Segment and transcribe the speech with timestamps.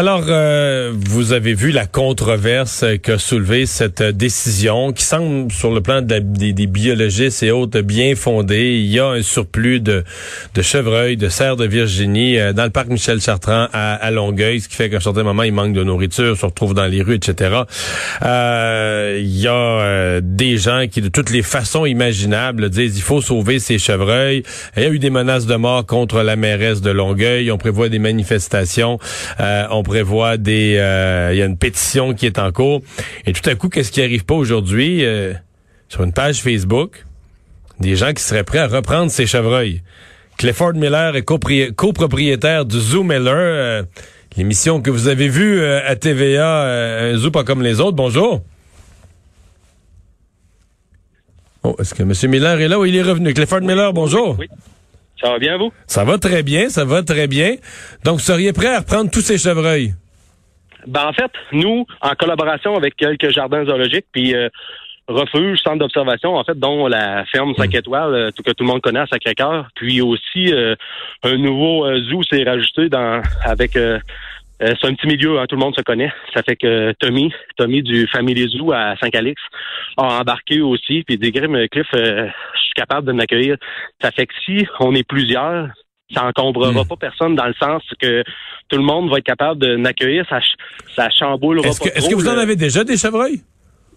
[0.00, 5.82] Alors, euh, vous avez vu la controverse qu'a soulevée cette décision qui semble, sur le
[5.82, 8.78] plan de des, biologistes et autres, bien fondée.
[8.78, 10.02] Il y a un surplus de,
[10.54, 14.70] de chevreuils, de cerfs de Virginie euh, dans le parc Michel Chartrand à, Longueuil, ce
[14.70, 17.16] qui fait qu'à un certain moment, il manque de nourriture, se retrouve dans les rues,
[17.16, 17.64] etc.
[18.22, 23.02] Euh, Il y a euh, des gens qui, de toutes les façons imaginables, disent il
[23.02, 24.44] faut sauver ces chevreuils.
[24.78, 27.50] Il y a eu des menaces de mort contre la mairesse de Longueuil.
[27.50, 28.98] On prévoit des manifestations.
[29.40, 29.66] Euh,
[30.38, 30.76] des...
[30.78, 32.82] euh, Il y a une pétition qui est en cours.
[33.26, 35.04] Et tout à coup, qu'est-ce qui arrive pas aujourd'hui?
[35.04, 35.32] euh,
[35.88, 37.04] sur une page Facebook,
[37.80, 39.82] des gens qui seraient prêts à reprendre ces chevreuils.
[40.38, 43.82] Clifford Miller est copropriétaire du Zoo Miller, euh,
[44.36, 46.62] l'émission que vous avez vue à TVA,
[47.12, 47.96] un zoo pas comme les autres.
[47.96, 48.42] Bonjour.
[51.62, 52.12] Oh, est-ce que M.
[52.30, 52.78] Miller est là?
[52.78, 53.34] Oui, il est revenu.
[53.34, 54.36] Clifford Miller, bonjour.
[54.38, 54.48] Oui.
[55.20, 55.72] Ça va bien, vous?
[55.86, 57.56] Ça va très bien, ça va très bien.
[58.04, 59.94] Donc, vous seriez prêt à reprendre tous ces chevreuils?
[60.86, 64.48] Ben, en fait, nous, en collaboration avec quelques jardins zoologiques, puis euh,
[65.08, 68.68] refuge, centre d'observation, en fait, dont la ferme 5 étoiles, euh, tout- que tout le
[68.68, 70.74] monde connaît à Sacré-Cœur, puis aussi euh,
[71.22, 73.76] un nouveau euh, zoo s'est rajouté dans avec
[74.62, 76.12] euh, euh, c'est un petit milieu, hein, tout le monde se connaît.
[76.34, 79.40] Ça fait que Tommy, Tommy du Family Zoo à Saint-Calix,
[79.96, 83.56] a embarqué aussi, puis des Grim Cliff, euh, je suis capable de m'accueillir.
[84.00, 85.68] Ça fait que si on est plusieurs,
[86.14, 86.86] ça encombrera Hmm.
[86.88, 88.22] pas personne dans le sens que
[88.68, 90.56] tout le monde va être capable de n'accueillir, ça, ch-
[90.96, 93.40] ça chamboulera Est-ce que, pas est-ce que vous en avez déjà des chevreuils?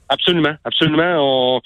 [0.09, 1.15] Absolument, absolument.
[1.57, 1.61] On,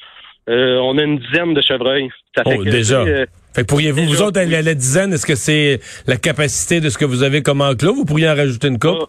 [0.50, 2.10] euh, on a une dizaine de chevreuils.
[2.36, 3.02] Ça fait Oh, que, déjà.
[3.02, 6.80] euh, Fait que pourriez-vous, vous autres, aller à la dizaine, est-ce que c'est la capacité
[6.82, 7.94] de ce que vous avez comme enclos?
[7.94, 9.08] Vous pourriez en rajouter une coupe?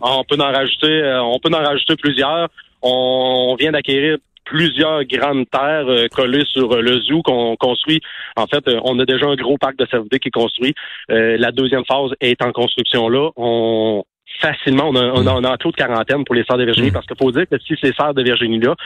[0.00, 2.48] on peut en rajouter, euh, on peut en rajouter plusieurs.
[2.82, 8.00] On, on vient d'acquérir plusieurs grandes terres euh, collées sur euh, le zoo qu'on construit.
[8.36, 10.74] En fait, euh, on a déjà un gros parc de cervidés qui est construit.
[11.10, 13.30] Euh, la deuxième phase est en construction là.
[13.36, 14.04] On
[14.40, 16.92] facilement, on a, on a un enclos de quarantaine pour les serres de Virginie, Mm.
[16.92, 18.76] parce qu'il faut dire que si ces serres de Virginie-là,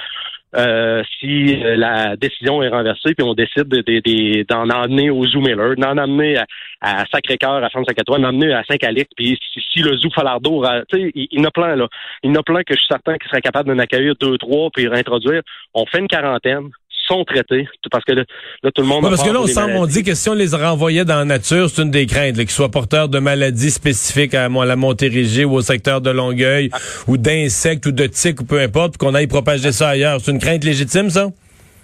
[0.56, 5.10] euh, si euh, la décision est renversée, puis on décide de- de- de- d'en emmener
[5.10, 6.46] au Zoo Miller, d'en emmener à,
[6.80, 10.98] à Sacré-Cœur, à Ferme-Sac-Étoile, d'en emmener à Saint-Calix, puis si, si le Zoo Falardeau, tu
[11.00, 11.88] sais, il, il y en a plein, là.
[12.22, 14.36] Il y en a plein que je suis certain qui seraient capables d'en accueillir deux,
[14.38, 15.42] trois, puis réintroduire.
[15.74, 16.70] On fait une quarantaine,
[17.12, 18.24] sont traités, parce que là,
[18.62, 19.04] là, tout le monde...
[19.04, 21.24] Ouais, parce que là, on, semble, on dit que si on les renvoyait dans la
[21.24, 25.44] nature, c'est une des craintes, qu'ils soient porteurs de maladies spécifiques à, à la Montérégie
[25.44, 26.70] ou au secteur de Longueuil,
[27.06, 30.20] ou d'insectes ou de tiques ou peu importe, qu'on aille propager ça ailleurs.
[30.22, 31.28] C'est une crainte légitime, ça?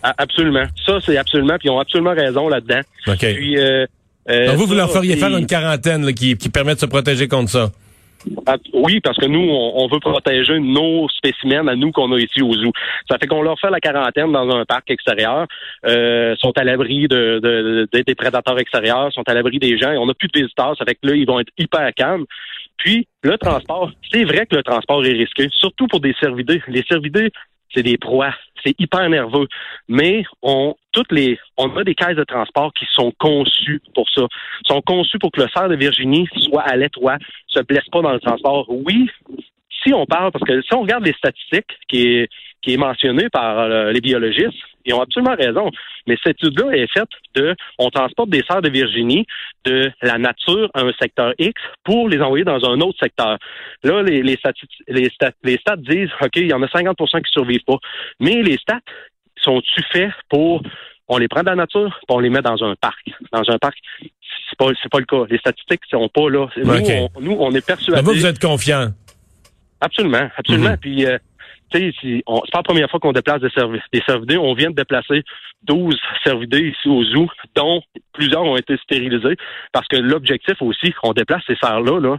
[0.03, 0.65] Ah, Absolument.
[0.87, 2.81] Ça, c'est absolument, puis ils ont absolument raison là-dedans.
[3.07, 3.19] OK.
[3.19, 3.59] Puis...
[3.59, 3.87] Euh,
[4.31, 6.81] euh, Donc vous, vous ça, leur feriez faire une quarantaine là, qui, qui permet de
[6.81, 7.71] se protéger contre ça?
[8.73, 12.43] Oui, parce que nous, on, on veut protéger nos spécimens à nous qu'on a ici
[12.43, 12.73] au zoo.
[13.09, 15.47] Ça fait qu'on leur fait la quarantaine dans un parc extérieur,
[15.87, 19.93] euh, sont à l'abri de, de- de- des prédateurs extérieurs, sont à l'abri des gens,
[19.93, 22.25] et on n'a plus de visiteurs, ça fait que là, ils vont être hyper calmes.
[22.77, 26.63] Puis, le transport, c'est vrai que le transport est risqué, surtout pour des cervidés.
[26.69, 27.31] Les cervidés,
[27.75, 28.35] c'est des proies,
[28.65, 29.47] c'est hyper nerveux.
[29.89, 34.23] Mais on, toutes les, on a des caisses de transport qui sont conçues pour ça,
[34.67, 38.13] sont conçues pour que le cerf de Virginie soit à l'étroit, se blesse pas dans
[38.13, 38.67] le transport.
[38.69, 39.11] Oui,
[39.83, 42.29] si on parle, parce que si on regarde les statistiques qui est,
[42.63, 45.71] qui est mentionné par euh, les biologistes, ils ont absolument raison.
[46.07, 49.27] Mais cette étude-là est faite de, on transporte des cerfs de Virginie
[49.65, 53.39] de la nature à un secteur X pour les envoyer dans un autre secteur.
[53.83, 57.23] Là, les, les, stati- les, stats, les stats disent, OK, il y en a 50%
[57.23, 57.77] qui survivent pas.
[58.19, 58.81] Mais les stats
[59.37, 60.63] sont-tu faits pour,
[61.07, 63.11] on les prend de la nature, puis on les met dans un parc?
[63.33, 65.25] Dans un parc, c'est pas, c'est pas le cas.
[65.31, 66.47] Les statistiques sont pas là.
[66.57, 68.01] Nous, on, nous, on est persuadés.
[68.03, 68.89] Donc vous, vous êtes confiant.
[69.81, 70.71] Absolument, absolument.
[70.71, 70.77] Mhm.
[70.79, 71.19] Puis, euh,
[71.71, 74.37] tu sais, si on- c'est pas la première fois qu'on déplace des, servi- des cervidés.
[74.39, 75.23] On vient de déplacer
[75.63, 77.83] 12 cervidés ici au zoo, dont
[78.13, 79.37] plusieurs ont été stérilisés.
[79.73, 82.17] Parce que l'objectif aussi, on déplace ces cerfs-là, là,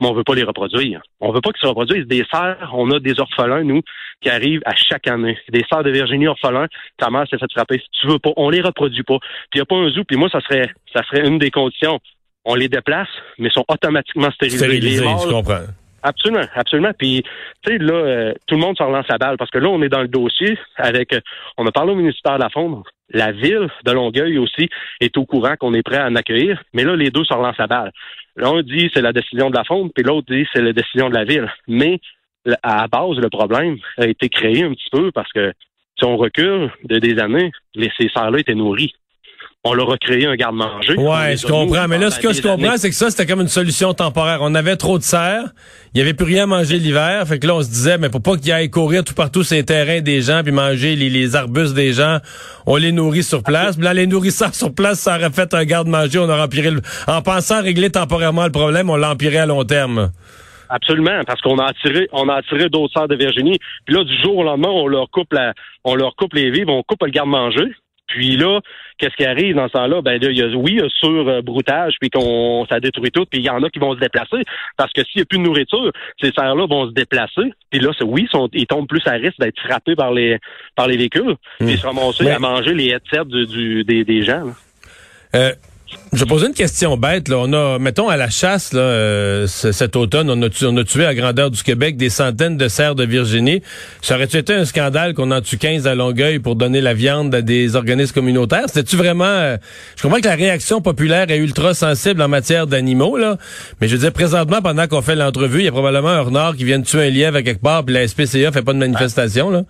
[0.00, 1.02] mais on veut pas les reproduire.
[1.20, 2.06] On veut pas qu'ils se reproduisent.
[2.06, 3.82] Des cerfs, on a des orphelins, nous,
[4.22, 5.36] qui arrivent à chaque année.
[5.50, 7.82] Des cerfs de Virginie orphelins, ta mère s'est fait frapper.
[8.00, 9.18] Tu veux pas, on les reproduit pas.
[9.50, 10.04] Puis il n'y a pas un zoo.
[10.04, 11.98] Puis moi, ça serait, ça serait une des conditions.
[12.46, 13.08] On les déplace,
[13.38, 14.64] mais sont automatiquement stérilisés.
[14.64, 15.64] Stérilisé, Les mâles je comprends.
[16.02, 16.92] Absolument, absolument.
[16.96, 17.22] Puis,
[17.62, 19.82] tu sais, là, euh, tout le monde se relance la balle parce que là, on
[19.82, 21.20] est dans le dossier avec, euh,
[21.58, 24.68] on a parlé au ministère de la Fonde, la ville de Longueuil aussi
[25.00, 27.58] est au courant qu'on est prêt à en accueillir, mais là, les deux se relancent
[27.58, 27.92] la balle.
[28.36, 31.14] L'un dit c'est la décision de la Fonde, puis l'autre dit c'est la décision de
[31.14, 31.52] la ville.
[31.68, 32.00] Mais
[32.62, 35.52] à la base, le problème a été créé un petit peu parce que
[35.98, 38.94] si on recule de des années, les, ces serres-là étaient nourris
[39.62, 40.96] on leur a créé un garde-manger.
[40.96, 41.86] Ouais, je comprends.
[41.86, 44.38] Mais là, ce que je comprends, c'est que ça, c'était comme une solution temporaire.
[44.40, 45.50] On avait trop de serres.
[45.94, 47.22] Il y avait plus rien à manger l'hiver.
[47.26, 49.62] Fait que là, on se disait, mais pour pas qu'ils aillent courir tout partout ces
[49.62, 52.18] terrains des gens puis manger les, arbustes des gens,
[52.64, 53.76] on les nourrit sur place.
[53.76, 56.20] Puis là, les nourrissant sur place, ça aurait fait un garde-manger.
[56.20, 56.80] On aurait empiré le...
[57.06, 60.10] En pensant régler temporairement le problème, on l'empirait à long terme.
[60.70, 63.58] Absolument, parce qu'on a attiré, on a attiré d'autres serres de Virginie.
[63.84, 65.52] Puis là, du jour au lendemain, on leur coupe la,
[65.84, 67.74] on leur coupe les vives, on coupe le garde-manger.
[68.10, 68.60] Puis là,
[68.98, 70.02] qu'est-ce qui arrive dans ce temps-là?
[70.02, 73.10] Ben il y a, oui, il y a sur euh, broutage, puis qu'on ça détruit
[73.10, 74.42] tout, puis il y en a qui vont se déplacer.
[74.76, 77.52] Parce que s'il n'y a plus de nourriture, ces serres-là vont se déplacer.
[77.70, 80.38] Puis là, oui, sont, ils tombent plus à risque d'être frappés par les
[80.74, 84.42] par les véhicules, puis se ramasser à manger les headsets du, des, des gens.
[85.36, 85.52] Euh,
[86.12, 87.28] je poser une question bête.
[87.28, 87.36] Là.
[87.38, 90.84] On a, mettons, à la chasse, là, euh, cet automne, on a, tué, on a
[90.84, 93.62] tué à grandeur du Québec des centaines de cerfs de Virginie.
[94.02, 97.34] Ça aurait-tu été un scandale qu'on en tue 15 à Longueuil pour donner la viande
[97.34, 98.64] à des organismes communautaires?
[98.66, 99.24] C'était-tu vraiment...
[99.24, 99.56] Euh,
[99.96, 103.36] je comprends que la réaction populaire est ultra sensible en matière d'animaux, là,
[103.80, 106.56] mais je veux dire, présentement, pendant qu'on fait l'entrevue, il y a probablement un renard
[106.56, 108.78] qui vient de tuer un lièvre à quelque part, puis la SPCA fait pas de
[108.78, 109.62] manifestation, là.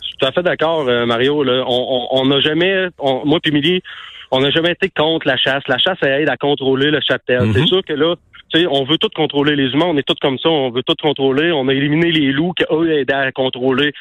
[0.00, 1.44] Je suis tout à fait d'accord, euh, Mario.
[1.44, 1.62] Là.
[1.66, 2.88] On n'a jamais...
[3.24, 3.82] moi puis Milly,
[4.30, 5.62] on n'a jamais été contre la chasse.
[5.68, 7.52] La chasse, elle aide à contrôler le cheptel.
[7.52, 7.66] C'est mhm.
[7.66, 8.14] sûr que là,
[8.48, 9.56] tu sais, on veut tout contrôler.
[9.56, 10.48] Les humains, on est tous comme ça.
[10.48, 11.52] On veut tout contrôler.
[11.52, 13.92] On a éliminé les loups qui, eux, aidaient à contrôler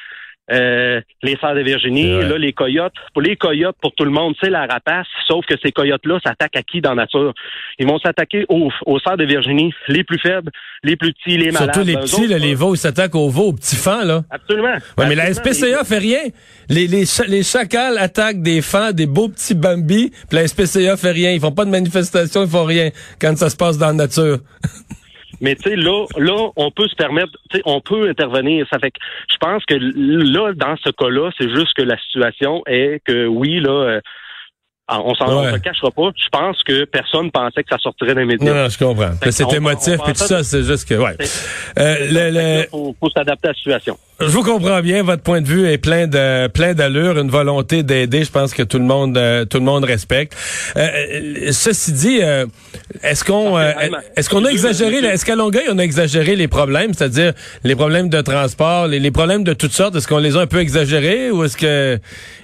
[0.52, 2.94] euh, les serres de Virginie, là, les coyotes.
[3.14, 6.56] Pour les coyotes, pour tout le monde, c'est la rapace, sauf que ces coyotes-là s'attaquent
[6.56, 7.34] à qui dans la nature?
[7.80, 10.52] Ils vont s'attaquer aux, aux serres de Virginie, les plus faibles,
[10.84, 11.74] les plus petits, les malades.
[11.74, 14.24] Surtout les petits, là, les veaux, ils s'attaquent aux veaux, aux petits fans, là.
[14.30, 14.76] Absolument.
[14.98, 16.22] Ouais, mais la SPCA fait rien.
[16.70, 21.12] Les, les, les chacals attaquent des fans, des beaux petits bambis, puis la SPCA fait
[21.12, 21.32] rien.
[21.32, 22.90] Ils font pas de manifestation, ils font rien
[23.20, 24.40] quand ça se passe dans la nature.
[25.42, 28.66] Mais tu sais, là, là, on peut se permettre, tu sais, on peut intervenir.
[28.72, 29.00] Ça fait que
[29.32, 33.60] je pense que là, dans ce cas-là, c'est juste que la situation est que oui,
[33.60, 34.02] là, euh,
[34.90, 36.12] on s'en se cachera pas.
[36.16, 38.54] Je pense que personne pensait que ça sortirait des médias.
[38.54, 39.12] Non, non, je comprends.
[39.32, 41.16] C'est émotif, puis tout ça, c'est juste que, ouais.
[41.80, 42.68] Euh, le, le...
[42.70, 43.98] Faut, faut s'adapter à la situation.
[44.22, 45.04] Je vous comprends bien.
[45.04, 48.24] Votre point de vue est plein de plein d'allure, une volonté d'aider.
[48.24, 50.34] Je pense que tout le monde euh, tout le monde respecte.
[50.78, 52.46] Euh, euh ceci dit, euh,
[53.04, 57.34] est-ce qu'on est-ce qu'on a exagéré Est-ce qu'à Longueuil on a exagéré les problèmes, c'est-à-dire
[57.66, 59.98] les problèmes de transport, les, les problèmes de toutes sortes?
[59.98, 62.00] Est-ce qu'on les a un peu exagérés ou est-ce que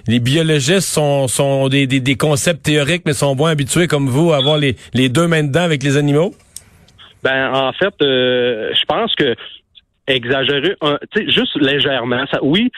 [0.06, 4.34] les biologistes sont sont des, des, des concepts théoriques mais sont moins habitués comme vous
[4.34, 6.34] à avoir les les deux mains dedans avec les animaux?
[7.22, 9.34] Ben en fait, je pense que
[10.06, 12.24] exagéré, un, juste légèrement.
[12.30, 12.70] Ça, oui,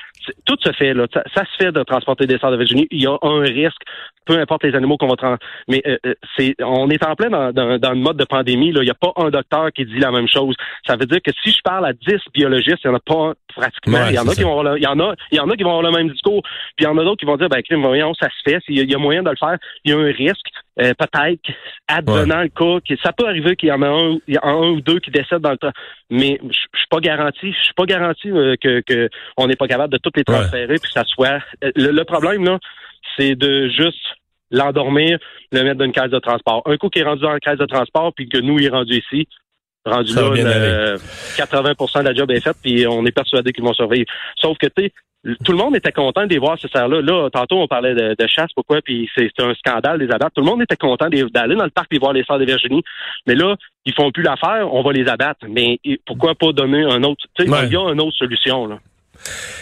[0.45, 1.07] tout se fait là.
[1.13, 2.87] Ça, se fait de transporter des sorts de Virginie.
[2.91, 3.81] Il y a un risque,
[4.25, 5.47] peu importe les animaux qu'on va transporter.
[5.69, 8.73] Mais euh, euh, c'est, on est en plein dans, dans, le mode de pandémie.
[8.73, 10.55] Là, il n'y a pas un docteur qui dit la même chose.
[10.87, 13.35] Ça veut dire que si je parle à 10 biologistes, il n'y en a pas
[13.55, 14.07] pratiquement.
[14.09, 15.49] il y en a qui vont, avoir le, il y en a, il y en
[15.49, 16.43] a qui vont avoir le même discours.
[16.77, 18.61] Puis il y en a d'autres qui vont dire, ben, voyons, ça se fait.
[18.69, 19.59] Il y, a, moyen de le faire.
[19.85, 20.47] Il y a un risque.
[20.81, 21.41] Euh, peut-être,
[21.87, 24.45] advenant le cas, que ça peut arriver qu'il y en a un, il y a
[24.45, 25.71] un ou deux qui décèdent dans le temps,
[26.11, 28.29] mais je suis pas garanti, je suis pas garanti
[28.61, 31.41] que, que on n'est pas capable de tout les transférer puis ça soit.
[31.63, 32.59] Euh, le, problème, là,
[33.17, 34.05] c'est de juste
[34.51, 35.19] l'endormir,
[35.53, 36.63] le mettre dans une case de transport.
[36.67, 38.71] Un coup qui est rendu dans la case de transport, puis que nous, il est
[38.71, 39.29] rendu ici,
[39.85, 40.97] rendu là,
[41.37, 44.07] 80% de la job est faite, puis on est persuadé qu'ils vont survivre.
[44.37, 44.93] Sauf que, tu
[45.45, 47.01] tout le monde était content de voir ces serres-là.
[47.01, 50.33] Là, tantôt, on parlait de, chasse, pourquoi, puis c'est un scandale des abattre.
[50.35, 52.83] Tout le monde était content d'aller dans le parc et voir les serres de Virginie.
[53.27, 53.57] Mais là,
[53.87, 55.47] ils font plus l'affaire, on va les abattre.
[55.49, 57.25] Mais pourquoi pas donner un autre...
[57.35, 58.79] Tu sais, il y a une autre solution, là.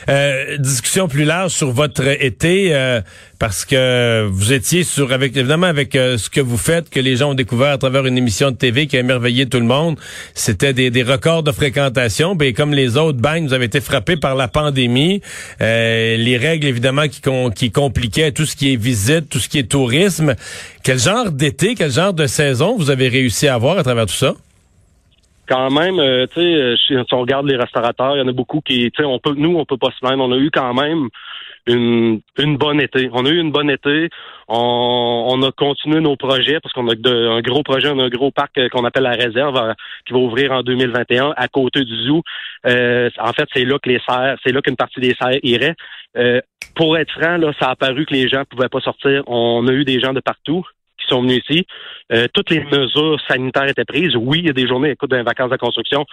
[0.08, 3.00] Euh, discussion plus large sur votre été euh,
[3.38, 7.16] parce que vous étiez sur avec évidemment avec euh, ce que vous faites que les
[7.16, 9.98] gens ont découvert à travers une émission de TV qui a émerveillé tout le monde.
[10.34, 12.34] C'était des, des, records de fréquentation.
[12.34, 15.22] Ben comme les autres, bang, vous avez été frappé par la pandémie,
[15.60, 17.20] les règles évidemment qui,
[17.54, 20.34] qui compliquaient tout ce qui est visite, tout ce qui est tourisme.
[20.82, 24.14] Quel genre d'été, quel genre de saison vous avez réussi à avoir à travers tout
[24.14, 24.34] ça?
[25.48, 28.32] Quand même, euh, tu sais, euh, si on regarde les restaurateurs, il y en a
[28.32, 30.24] beaucoup qui, tu sais, on peut, nous, on peut pas se plaindre.
[30.24, 31.08] On a eu quand même
[31.66, 33.10] une, une bonne été.
[33.12, 34.08] On a eu une bonne été.
[34.48, 38.08] On, on a continué nos projets parce qu'on a un gros projet, on a un
[38.08, 39.74] gros parc euh, qu'on appelle la réserve
[40.06, 42.22] qui va ouvrir en 2021 à côté du zoo.
[42.64, 45.74] en fait, c'est là que les serres, c'est là qu'une partie des serres irait.
[46.76, 49.22] pour être franc, là, ça a paru que les gens pouvaient pas sortir.
[49.26, 50.64] On a eu des gens de partout
[51.12, 51.66] sont venus ici.
[52.12, 54.16] Euh, toutes les mesures sanitaires étaient prises.
[54.16, 56.04] Oui, il y a des journées, écoute, dans les vacances de construction,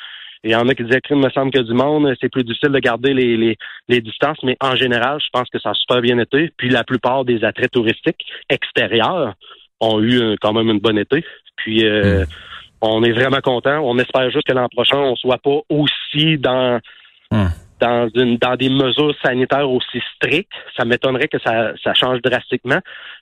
[0.43, 2.71] Il y en a qui disaient qu'il me semble que du monde, c'est plus difficile
[2.71, 3.57] de garder les, les,
[3.89, 6.51] les distances, mais en général, je pense que ça a super bien été.
[6.55, 9.33] Puis la plupart des attraits touristiques extérieurs
[9.81, 11.25] ont eu euh, quand même une bonne été.
[11.57, 12.25] Puis euh,
[12.81, 13.79] on est vraiment content.
[13.83, 16.79] On espère juste que l'an prochain, on soit pas aussi dans
[17.31, 17.49] Hum.
[17.79, 20.51] Dans une dans des mesures sanitaires aussi strictes.
[20.77, 22.79] Ça m'étonnerait que ça, ça change drastiquement,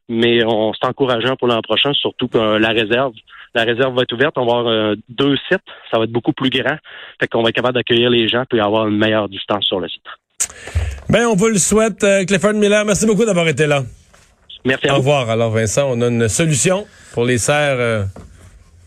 [0.09, 3.13] mais on c'est encourageant pour l'an prochain, surtout que euh, la réserve
[3.55, 4.37] la réserve va être ouverte.
[4.37, 5.63] On va avoir euh, deux sites.
[5.89, 6.77] Ça va être beaucoup plus grand.
[7.19, 9.87] Fait qu'on va être capable d'accueillir les gens puis avoir une meilleure distance sur le
[9.87, 10.03] site.
[11.09, 12.83] Ben, on vous le souhaite, euh, Clifford Miller.
[12.85, 13.83] Merci beaucoup d'avoir été là.
[14.65, 14.99] Merci à Au vous.
[14.99, 15.29] revoir.
[15.29, 17.77] Alors, Vincent, on a une solution pour les serres.
[17.79, 18.03] euh,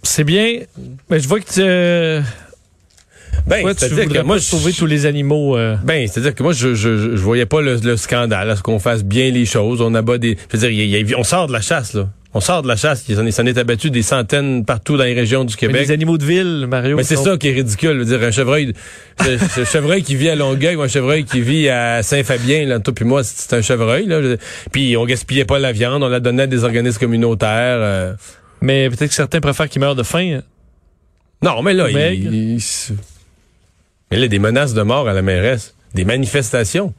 [0.03, 0.61] C'est bien.
[1.09, 2.21] Mais je vois que tu, euh,
[3.47, 5.56] ben, ouais, tu c'est-à-dire que moi, sauver je- tous les animaux.
[5.56, 5.76] euh?
[5.85, 8.62] Ben, c'est-à-dire que moi, je, je, je je voyais pas le, le scandale, à ce
[8.62, 9.80] qu'on fasse bien les choses.
[9.80, 10.37] On abat des.
[10.52, 12.09] Je veux dire, il y a- y a- on sort de la chasse, là.
[12.32, 13.04] On sort de la chasse.
[13.09, 15.82] Il s'en est, abattu des centaines partout dans les régions du Mais Québec.
[15.88, 16.97] les animaux de ville, Mario.
[16.97, 17.94] Mais c'est sont- ça qui est ridicule.
[17.94, 18.73] Je veux dire, un chevreuil,
[19.18, 22.94] un chevreuil qui vit à Longueuil ou un chevreuil qui vit à Saint-Fabien, là, toi
[22.94, 24.20] puis moi, c'est un chevreuil, là.
[24.70, 27.78] Puis on gaspillait pas la viande, on la donnait à des organismes communautaires.
[27.80, 28.12] euh.
[28.62, 30.37] Mais peut-être que certains préfèrent qu'ils meurent de faim.
[30.38, 30.42] hein?
[31.42, 32.61] Non, mais là, il, il-
[34.11, 36.93] mais là, des menaces de mort à la mairesse, des manifestations.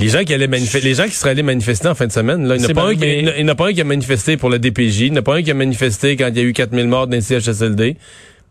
[0.00, 2.46] Les gens qui allaient manifester, les gens qui seraient allés manifester en fin de semaine,
[2.48, 4.48] là, il n'y en a C'est pas mais- a- pas un qui a manifesté pour
[4.48, 6.44] le DPJ, il n'y en a pas un qui a manifesté quand il y a
[6.44, 7.96] eu 4000 morts dans le CHSLD.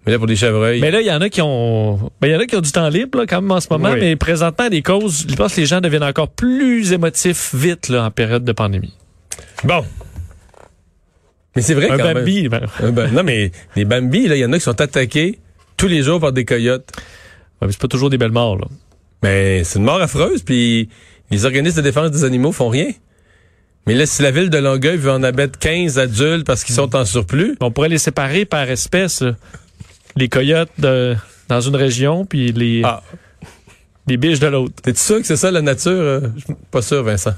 [0.06, 0.80] Mais là, pour des chevreuils.
[0.82, 2.62] Mais là, il y en a qui ont, ben, il y en a qui ont
[2.62, 3.90] du temps libre, là, quand même, en ce moment.
[3.94, 4.00] Oui.
[4.00, 8.04] Mais présentement, les causes, je pense que les gens deviennent encore plus émotifs vite, là,
[8.06, 8.94] en période de pandémie.
[9.64, 9.84] Bon.
[11.56, 12.18] Mais c'est vrai Un quand même.
[12.20, 14.80] Bambi, ben, Un ba- non, mais les Bambi, là, il y en a qui sont
[14.80, 15.40] attaqués
[15.76, 16.88] tous les jours par des coyotes.
[17.62, 18.68] Ouais, c'est pas toujours des belles morts, là.
[19.24, 20.90] Mais c'est une mort affreuse, puis
[21.32, 22.92] les organismes de défense des animaux font rien.
[23.88, 26.96] Mais là, si la ville de Longueuil veut en abattre 15 adultes parce qu'ils sont
[26.96, 29.36] en surplus, On pourrait les séparer par espèce, là.
[30.16, 31.16] Les coyotes de,
[31.50, 33.04] dans une région, puis les, ah,
[34.08, 34.74] les biches de l'autre.
[34.82, 35.92] t'es sûr que c'est ça la nature?
[35.92, 37.34] Euh, je suis Pas sûr, Vincent.